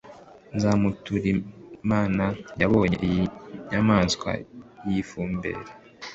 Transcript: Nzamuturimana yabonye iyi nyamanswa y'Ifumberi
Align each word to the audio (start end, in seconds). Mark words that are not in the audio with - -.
Nzamuturimana 0.55 2.25
yabonye 2.61 2.97
iyi 3.07 3.23
nyamanswa 3.69 4.29
y'Ifumberi 4.87 5.63